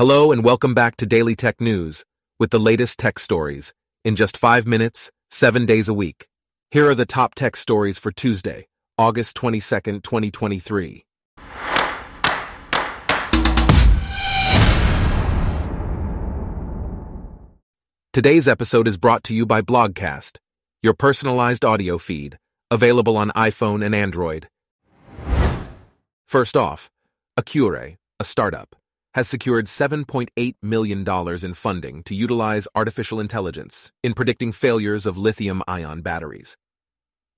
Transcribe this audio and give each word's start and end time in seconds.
Hello 0.00 0.32
and 0.32 0.42
welcome 0.42 0.72
back 0.72 0.96
to 0.96 1.04
Daily 1.04 1.36
Tech 1.36 1.60
News 1.60 2.06
with 2.38 2.48
the 2.48 2.58
latest 2.58 2.98
tech 2.98 3.18
stories 3.18 3.74
in 4.02 4.16
just 4.16 4.38
five 4.38 4.66
minutes, 4.66 5.10
seven 5.30 5.66
days 5.66 5.90
a 5.90 5.92
week. 5.92 6.26
Here 6.70 6.88
are 6.88 6.94
the 6.94 7.04
top 7.04 7.34
tech 7.34 7.54
stories 7.54 7.98
for 7.98 8.10
Tuesday, 8.10 8.66
August 8.96 9.36
22nd, 9.36 10.02
2023. 10.02 11.04
Today's 18.14 18.48
episode 18.48 18.88
is 18.88 18.96
brought 18.96 19.22
to 19.24 19.34
you 19.34 19.44
by 19.44 19.60
Blogcast, 19.60 20.38
your 20.82 20.94
personalized 20.94 21.62
audio 21.62 21.98
feed, 21.98 22.38
available 22.70 23.18
on 23.18 23.32
iPhone 23.36 23.84
and 23.84 23.94
Android. 23.94 24.48
First 26.26 26.56
off, 26.56 26.88
Accure, 27.36 27.98
a 28.18 28.24
startup, 28.24 28.74
has 29.14 29.28
secured 29.28 29.66
$7.8 29.66 30.54
million 30.62 31.04
in 31.44 31.54
funding 31.54 32.02
to 32.04 32.14
utilize 32.14 32.68
artificial 32.74 33.20
intelligence 33.20 33.92
in 34.02 34.14
predicting 34.14 34.52
failures 34.52 35.06
of 35.06 35.18
lithium 35.18 35.62
ion 35.66 36.02
batteries. 36.02 36.56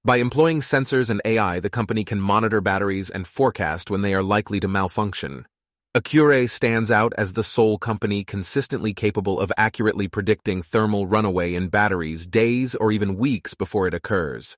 By 0.05 0.17
employing 0.17 0.61
sensors 0.61 1.11
and 1.11 1.23
AI, 1.25 1.61
the 1.61 1.71
company 1.71 2.05
can 2.05 2.21
monitor 2.21 2.61
batteries 2.61 3.09
and 3.09 3.27
forecast 3.27 3.91
when 3.91 4.03
they 4.03 4.15
are 4.15 4.23
likely 4.23 4.59
to 4.61 4.69
malfunction. 4.69 5.47
Accure 5.95 6.49
stands 6.49 6.91
out 6.91 7.13
as 7.17 7.35
the 7.35 7.45
sole 7.45 7.79
company 7.79 8.25
consistently 8.25 8.95
capable 8.95 9.39
of 9.39 9.53
accurately 9.57 10.09
predicting 10.09 10.63
thermal 10.63 11.07
runaway 11.07 11.55
in 11.55 11.69
batteries 11.69 12.27
days 12.27 12.75
or 12.75 12.91
even 12.91 13.17
weeks 13.17 13.55
before 13.55 13.87
it 13.87 13.95
occurs. 13.95 14.57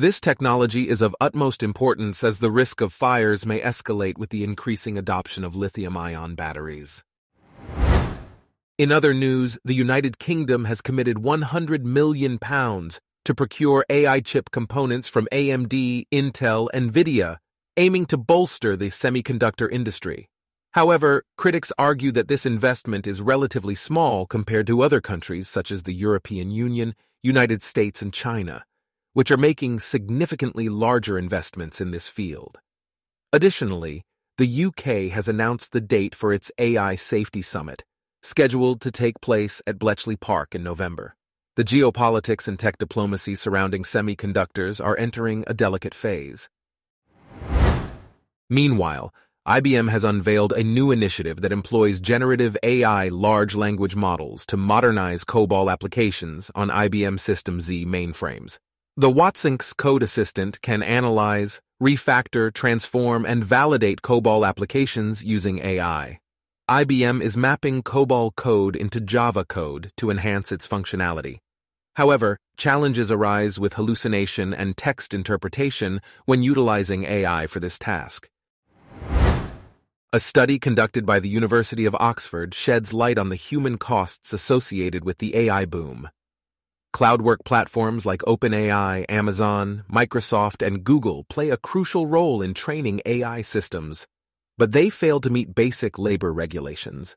This 0.00 0.20
technology 0.20 0.88
is 0.88 1.02
of 1.02 1.16
utmost 1.20 1.60
importance 1.60 2.22
as 2.22 2.38
the 2.38 2.52
risk 2.52 2.80
of 2.80 2.92
fires 2.92 3.44
may 3.44 3.58
escalate 3.58 4.16
with 4.16 4.30
the 4.30 4.44
increasing 4.44 4.96
adoption 4.96 5.42
of 5.42 5.56
lithium-ion 5.56 6.36
batteries. 6.36 7.02
In 8.78 8.92
other 8.92 9.12
news, 9.12 9.58
the 9.64 9.74
United 9.74 10.20
Kingdom 10.20 10.66
has 10.66 10.80
committed 10.80 11.18
100 11.18 11.84
million 11.84 12.38
pounds 12.38 13.00
to 13.24 13.34
procure 13.34 13.84
AI 13.90 14.20
chip 14.20 14.52
components 14.52 15.08
from 15.08 15.26
AMD, 15.32 16.04
Intel, 16.12 16.68
and 16.72 16.92
Nvidia, 16.92 17.38
aiming 17.76 18.06
to 18.06 18.16
bolster 18.16 18.76
the 18.76 18.90
semiconductor 18.90 19.68
industry. 19.68 20.28
However, 20.74 21.24
critics 21.36 21.72
argue 21.76 22.12
that 22.12 22.28
this 22.28 22.46
investment 22.46 23.08
is 23.08 23.20
relatively 23.20 23.74
small 23.74 24.26
compared 24.26 24.68
to 24.68 24.80
other 24.80 25.00
countries 25.00 25.48
such 25.48 25.72
as 25.72 25.82
the 25.82 25.92
European 25.92 26.52
Union, 26.52 26.94
United 27.20 27.64
States, 27.64 28.00
and 28.00 28.12
China 28.12 28.64
which 29.18 29.32
are 29.32 29.36
making 29.36 29.80
significantly 29.80 30.68
larger 30.68 31.18
investments 31.18 31.80
in 31.80 31.90
this 31.90 32.06
field. 32.06 32.60
Additionally, 33.32 34.04
the 34.36 34.66
UK 34.66 35.12
has 35.12 35.28
announced 35.28 35.72
the 35.72 35.80
date 35.80 36.14
for 36.14 36.32
its 36.32 36.52
AI 36.56 36.94
Safety 36.94 37.42
Summit, 37.42 37.82
scheduled 38.22 38.80
to 38.80 38.92
take 38.92 39.20
place 39.20 39.60
at 39.66 39.76
Bletchley 39.76 40.14
Park 40.14 40.54
in 40.54 40.62
November. 40.62 41.16
The 41.56 41.64
geopolitics 41.64 42.46
and 42.46 42.56
tech 42.56 42.78
diplomacy 42.78 43.34
surrounding 43.34 43.82
semiconductors 43.82 44.80
are 44.80 44.96
entering 44.96 45.42
a 45.48 45.52
delicate 45.52 45.94
phase. 45.94 46.48
Meanwhile, 48.48 49.12
IBM 49.48 49.90
has 49.90 50.04
unveiled 50.04 50.52
a 50.52 50.62
new 50.62 50.92
initiative 50.92 51.40
that 51.40 51.50
employs 51.50 52.00
generative 52.00 52.56
AI 52.62 53.08
large 53.08 53.56
language 53.56 53.96
models 53.96 54.46
to 54.46 54.56
modernize 54.56 55.24
COBOL 55.24 55.72
applications 55.72 56.52
on 56.54 56.68
IBM 56.68 57.18
System 57.18 57.60
Z 57.60 57.84
mainframes. 57.84 58.58
The 58.98 59.12
watsonx 59.12 59.76
Code 59.76 60.02
Assistant 60.02 60.60
can 60.60 60.82
analyze, 60.82 61.60
refactor, 61.80 62.52
transform, 62.52 63.24
and 63.24 63.44
validate 63.44 64.02
COBOL 64.02 64.44
applications 64.44 65.22
using 65.22 65.64
AI. 65.64 66.18
IBM 66.68 67.22
is 67.22 67.36
mapping 67.36 67.84
COBOL 67.84 68.34
code 68.34 68.74
into 68.74 69.00
Java 69.00 69.44
code 69.44 69.92
to 69.98 70.10
enhance 70.10 70.50
its 70.50 70.66
functionality. 70.66 71.38
However, 71.94 72.40
challenges 72.56 73.12
arise 73.12 73.56
with 73.56 73.74
hallucination 73.74 74.52
and 74.52 74.76
text 74.76 75.14
interpretation 75.14 76.00
when 76.24 76.42
utilizing 76.42 77.04
AI 77.04 77.46
for 77.46 77.60
this 77.60 77.78
task. 77.78 78.28
A 80.12 80.18
study 80.18 80.58
conducted 80.58 81.06
by 81.06 81.20
the 81.20 81.28
University 81.28 81.84
of 81.84 81.94
Oxford 82.00 82.52
sheds 82.52 82.92
light 82.92 83.16
on 83.16 83.28
the 83.28 83.36
human 83.36 83.78
costs 83.78 84.32
associated 84.32 85.04
with 85.04 85.18
the 85.18 85.36
AI 85.36 85.66
boom. 85.66 86.08
Cloudwork 86.98 87.44
platforms 87.44 88.04
like 88.04 88.22
OpenAI, 88.22 89.04
Amazon, 89.08 89.84
Microsoft, 89.88 90.66
and 90.66 90.82
Google 90.82 91.22
play 91.30 91.50
a 91.50 91.56
crucial 91.56 92.08
role 92.08 92.42
in 92.42 92.54
training 92.54 93.00
AI 93.06 93.40
systems, 93.40 94.08
but 94.56 94.72
they 94.72 94.90
fail 94.90 95.20
to 95.20 95.30
meet 95.30 95.54
basic 95.54 95.96
labor 95.96 96.32
regulations. 96.32 97.16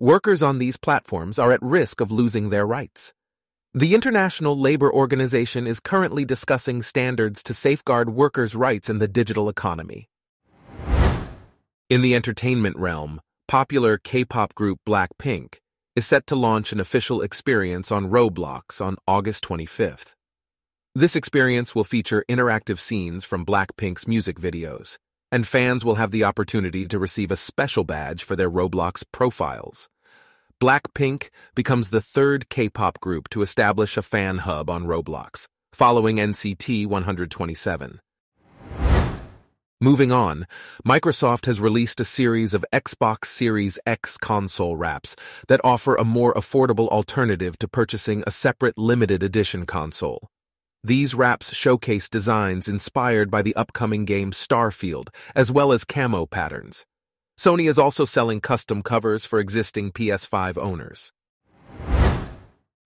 Workers 0.00 0.42
on 0.42 0.58
these 0.58 0.76
platforms 0.76 1.38
are 1.38 1.52
at 1.52 1.62
risk 1.62 2.00
of 2.00 2.10
losing 2.10 2.50
their 2.50 2.66
rights. 2.66 3.14
The 3.72 3.94
International 3.94 4.58
Labor 4.58 4.92
Organization 4.92 5.68
is 5.68 5.78
currently 5.78 6.24
discussing 6.24 6.82
standards 6.82 7.44
to 7.44 7.54
safeguard 7.54 8.10
workers' 8.10 8.56
rights 8.56 8.90
in 8.90 8.98
the 8.98 9.06
digital 9.06 9.48
economy. 9.48 10.08
In 11.88 12.00
the 12.00 12.16
entertainment 12.16 12.76
realm, 12.76 13.20
popular 13.46 13.96
K-pop 13.96 14.56
group 14.56 14.80
Blackpink 14.84 15.58
is 15.98 16.06
set 16.06 16.28
to 16.28 16.36
launch 16.36 16.70
an 16.70 16.78
official 16.78 17.22
experience 17.22 17.90
on 17.90 18.08
Roblox 18.08 18.80
on 18.80 18.96
August 19.08 19.42
25th. 19.44 20.14
This 20.94 21.16
experience 21.16 21.74
will 21.74 21.82
feature 21.82 22.24
interactive 22.28 22.78
scenes 22.78 23.24
from 23.24 23.44
Blackpink's 23.44 24.06
music 24.06 24.38
videos, 24.38 24.96
and 25.32 25.44
fans 25.44 25.84
will 25.84 25.96
have 25.96 26.12
the 26.12 26.22
opportunity 26.22 26.86
to 26.86 27.00
receive 27.00 27.32
a 27.32 27.42
special 27.50 27.82
badge 27.82 28.22
for 28.22 28.36
their 28.36 28.48
Roblox 28.48 29.02
profiles. 29.10 29.88
Blackpink 30.62 31.30
becomes 31.56 31.90
the 31.90 32.00
third 32.00 32.48
K-pop 32.48 33.00
group 33.00 33.28
to 33.30 33.42
establish 33.42 33.96
a 33.96 34.02
fan 34.02 34.38
hub 34.38 34.70
on 34.70 34.84
Roblox, 34.84 35.48
following 35.72 36.18
NCT 36.18 36.86
127. 36.86 37.98
Moving 39.80 40.10
on, 40.10 40.48
Microsoft 40.84 41.46
has 41.46 41.60
released 41.60 42.00
a 42.00 42.04
series 42.04 42.52
of 42.52 42.64
Xbox 42.72 43.26
Series 43.26 43.78
X 43.86 44.16
console 44.16 44.76
wraps 44.76 45.14
that 45.46 45.60
offer 45.62 45.94
a 45.94 46.04
more 46.04 46.34
affordable 46.34 46.88
alternative 46.88 47.56
to 47.60 47.68
purchasing 47.68 48.24
a 48.26 48.32
separate 48.32 48.76
limited 48.76 49.22
edition 49.22 49.66
console. 49.66 50.30
These 50.82 51.14
wraps 51.14 51.54
showcase 51.54 52.08
designs 52.08 52.66
inspired 52.66 53.30
by 53.30 53.42
the 53.42 53.54
upcoming 53.54 54.04
game 54.04 54.32
Starfield, 54.32 55.10
as 55.36 55.52
well 55.52 55.70
as 55.70 55.84
camo 55.84 56.26
patterns. 56.26 56.84
Sony 57.38 57.68
is 57.68 57.78
also 57.78 58.04
selling 58.04 58.40
custom 58.40 58.82
covers 58.82 59.24
for 59.24 59.38
existing 59.38 59.92
PS5 59.92 60.58
owners. 60.58 61.12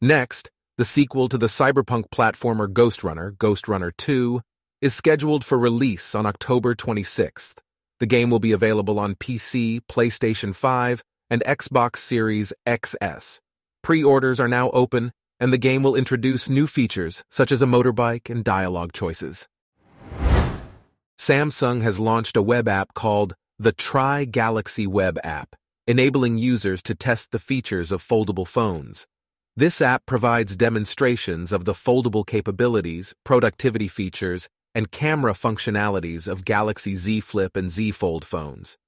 Next, 0.03 0.51
the 0.77 0.85
sequel 0.85 1.31
to 1.31 1.39
the 1.39 1.47
cyberpunk 1.47 2.11
platformer 2.11 2.71
Ghostrunner, 2.71 3.39
Ghost 3.39 3.67
Runner 3.67 3.93
2, 3.97 4.43
is 4.83 4.93
scheduled 4.93 5.45
for 5.45 5.57
release 5.57 6.13
on 6.13 6.27
October 6.27 6.75
26th. 6.75 7.59
The 8.01 8.07
game 8.07 8.31
will 8.31 8.41
be 8.41 8.51
available 8.51 8.99
on 8.99 9.15
PC, 9.15 9.81
PlayStation 9.89 10.53
5, 10.53 11.05
and 11.31 11.41
Xbox 11.47 11.99
Series 11.99 12.53
XS. 12.67 13.39
Pre-orders 13.85 14.41
are 14.41 14.49
now 14.49 14.71
open, 14.71 15.13
and 15.39 15.53
the 15.53 15.59
game 15.59 15.85
will 15.85 15.95
introduce 15.95 16.49
new 16.49 16.67
features 16.67 17.23
such 17.31 17.53
as 17.53 17.63
a 17.63 17.67
motorbike 17.67 18.29
and 18.29 18.43
dialogue 18.43 18.93
choices. 18.93 19.47
Samsung 21.17 21.83
has 21.83 22.01
launched 22.01 22.37
a 22.37 22.43
web 22.43 22.67
app 22.67 22.93
called 22.93 23.35
the 23.61 23.71
Try 23.71 24.25
Galaxy 24.25 24.89
Web 24.89 25.17
app, 25.23 25.55
enabling 25.87 26.39
users 26.39 26.83
to 26.83 26.97
test 26.97 27.31
the 27.31 27.39
features 27.39 27.93
of 27.93 28.03
foldable 28.03 28.49
phones. 28.49 29.07
This 29.57 29.81
app 29.81 30.07
provides 30.07 30.57
demonstrations 30.57 31.53
of 31.53 31.67
the 31.67 31.73
foldable 31.73 32.27
capabilities, 32.27 33.15
productivity 33.25 33.87
features, 33.87 34.49
and 34.75 34.91
camera 34.91 35.33
functionalities 35.33 36.29
of 36.29 36.45
Galaxy 36.45 36.95
Z 36.95 37.21
Flip 37.21 37.57
and 37.57 37.71
Z 37.71 37.93
Fold 37.93 38.25
phones. 38.25 38.79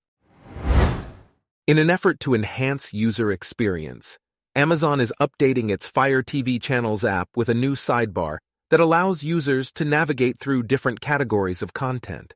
In 1.66 1.78
an 1.78 1.88
effort 1.88 2.20
to 2.20 2.34
enhance 2.34 2.92
user 2.92 3.32
experience, 3.32 4.18
Amazon 4.54 5.00
is 5.00 5.12
updating 5.20 5.70
its 5.70 5.88
Fire 5.88 6.22
TV 6.22 6.60
Channels 6.60 7.04
app 7.04 7.28
with 7.34 7.48
a 7.48 7.54
new 7.54 7.74
sidebar 7.74 8.38
that 8.70 8.80
allows 8.80 9.22
users 9.22 9.72
to 9.72 9.84
navigate 9.84 10.38
through 10.38 10.62
different 10.64 11.00
categories 11.00 11.62
of 11.62 11.72
content. 11.72 12.34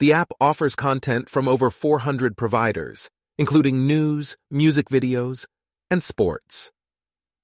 The 0.00 0.12
app 0.12 0.32
offers 0.40 0.74
content 0.74 1.28
from 1.28 1.48
over 1.48 1.70
400 1.70 2.36
providers, 2.36 3.08
including 3.38 3.86
news, 3.86 4.36
music 4.50 4.88
videos, 4.88 5.46
and 5.90 6.02
sports. 6.02 6.70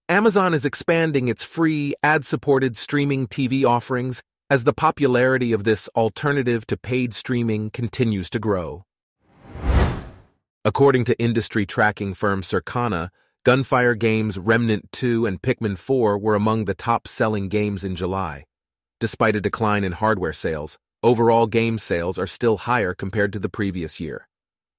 Amazon 0.09 0.53
is 0.53 0.65
expanding 0.65 1.29
its 1.29 1.45
free, 1.45 1.95
ad-supported 2.03 2.77
streaming 2.77 3.29
TV 3.29 3.65
offerings 3.65 4.23
as 4.51 4.65
the 4.65 4.73
popularity 4.73 5.53
of 5.53 5.63
this 5.63 5.89
alternative 5.95 6.67
to 6.67 6.77
paid 6.77 7.15
streaming 7.15 7.71
continues 7.71 8.29
to 8.29 8.41
grow. 8.41 8.85
According 10.65 11.05
to 11.05 11.19
industry 11.19 11.65
tracking 11.65 12.13
firm 12.15 12.43
Circana, 12.43 13.11
Gunfire 13.45 13.95
Games 13.95 14.39
Remnant 14.39 14.91
2 14.93 15.25
and 15.25 15.41
Pikmin 15.41 15.79
4 15.79 16.19
were 16.19 16.35
among 16.35 16.65
the 16.65 16.75
top 16.75 17.09
selling 17.09 17.49
games 17.49 17.85
in 17.85 17.95
July. 17.97 18.45
Despite 18.99 19.37
a 19.37 19.41
decline 19.41 19.85
in 19.85 19.93
hardware 19.93 20.35
sales, 20.35 20.79
overall 21.03 21.47
game 21.47 21.79
sales 21.79 22.19
are 22.19 22.27
still 22.27 22.59
higher 22.59 22.93
compared 22.93 23.33
to 23.33 23.39
the 23.39 23.49
previous 23.49 24.01
year. 24.01 24.29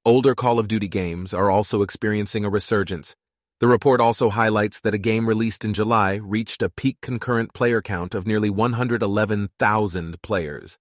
Older 0.06 0.36
Call 0.36 0.60
of 0.60 0.68
Duty 0.68 0.88
games 0.88 1.34
are 1.34 1.50
also 1.50 1.82
experiencing 1.82 2.44
a 2.44 2.50
resurgence. 2.50 3.16
The 3.62 3.68
report 3.68 4.02
also 4.02 4.32
highlights 4.32 4.80
that 4.80 4.96
a 4.96 4.98
game 4.98 5.30
released 5.30 5.64
in 5.64 5.76
July 5.76 6.16
reached 6.16 6.64
a 6.64 6.70
peak 6.70 6.98
concurrent 7.00 7.54
player 7.54 7.80
count 7.80 8.16
of 8.16 8.26
nearly 8.26 8.50
111,000 8.50 10.22
players. 10.24 10.80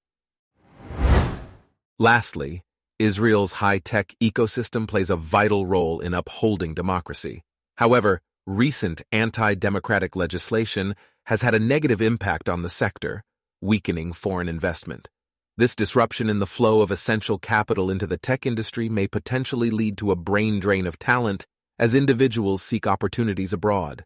Lastly, 1.98 2.62
Israel's 2.98 3.52
high-tech 3.52 4.14
ecosystem 4.18 4.88
plays 4.88 5.10
a 5.10 5.16
vital 5.16 5.66
role 5.66 6.00
in 6.00 6.14
upholding 6.14 6.72
democracy. 6.72 7.42
However, 7.76 8.22
recent 8.46 9.02
anti-democratic 9.12 10.16
legislation 10.16 10.96
has 11.26 11.42
had 11.42 11.54
a 11.54 11.58
negative 11.58 12.00
impact 12.00 12.48
on 12.48 12.62
the 12.62 12.70
sector, 12.70 13.24
weakening 13.60 14.14
foreign 14.14 14.48
investment. 14.48 15.10
This 15.58 15.76
disruption 15.76 16.30
in 16.30 16.38
the 16.38 16.46
flow 16.46 16.80
of 16.80 16.90
essential 16.90 17.38
capital 17.38 17.90
into 17.90 18.06
the 18.06 18.16
tech 18.16 18.46
industry 18.46 18.88
may 18.88 19.06
potentially 19.06 19.70
lead 19.70 19.98
to 19.98 20.10
a 20.10 20.16
brain 20.16 20.58
drain 20.60 20.86
of 20.86 20.98
talent 20.98 21.46
as 21.80 21.94
individuals 21.94 22.62
seek 22.62 22.86
opportunities 22.86 23.54
abroad. 23.54 24.04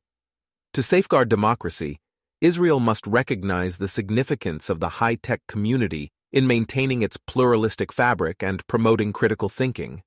To 0.75 0.83
safeguard 0.83 1.29
democracy, 1.29 1.99
Israel 2.41 2.79
must 2.79 3.05
recognize 3.05 3.79
the 3.79 3.89
significance 3.89 4.71
of 4.71 4.79
the 4.79 5.01
high-tech 5.01 5.41
community 5.49 6.13
in 6.33 6.47
maintaining 6.47 7.03
its 7.03 7.17
pluralistic 7.17 7.93
fabric 7.93 8.45
and 8.45 8.65
promoting 8.69 9.13
critical 9.13 9.49
thinking. 9.49 10.03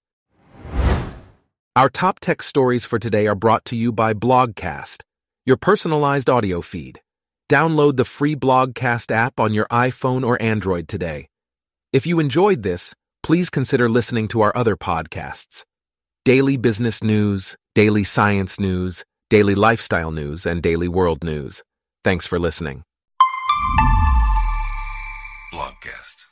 Our 1.76 1.90
top 1.90 2.22
tech 2.22 2.42
stories 2.42 2.86
for 2.86 3.00
today 3.00 3.28
are 3.28 3.36
brought 3.36 3.66
to 3.66 3.76
you 3.76 3.92
by 3.92 4.14
Blogcast, 4.14 5.04
your 5.46 5.58
personalized 5.58 6.30
audio 6.30 6.62
feed. 6.62 7.02
Download 7.50 7.98
the 7.98 8.06
free 8.06 8.36
Blogcast 8.36 9.12
app 9.12 9.42
on 9.42 9.54
your 9.54 9.68
iPhone 9.68 10.26
or 10.26 10.42
Android 10.42 10.88
today. 10.88 11.28
If 11.92 12.08
you 12.08 12.20
enjoyed 12.20 12.64
this, 12.64 12.94
please 13.24 13.50
consider 13.50 13.90
listening 13.90 14.30
to 14.30 14.42
our 14.42 14.56
other 14.56 14.78
podcasts 14.78 15.66
Daily 16.28 16.58
Business 16.58 17.02
News, 17.02 17.56
Daily 17.74 18.04
Science 18.04 18.60
News, 18.60 19.02
Daily 19.30 19.56
Lifestyle 19.56 20.12
News, 20.12 20.46
and 20.46 20.62
Daily 20.62 20.90
World 20.90 21.24
News. 21.24 21.64
Thanks 22.04 22.28
for 22.28 22.38
listening. 22.38 22.84
Blogcast. 25.54 26.27